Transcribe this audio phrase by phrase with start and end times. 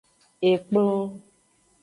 [0.51, 0.97] Ekplon.